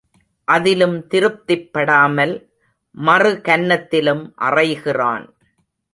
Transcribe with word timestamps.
அதிலும் 0.47 1.07
திருப்திப்படாமல், 1.07 2.33
மறுகன்னத்திலும் 2.97 4.23
அறைகிறான். 4.41 5.25